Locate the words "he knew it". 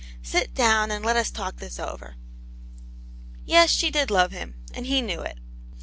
4.87-5.37